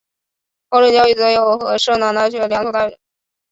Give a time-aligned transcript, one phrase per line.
[0.69, 2.97] 高等教育则有和摄南大学两所大学。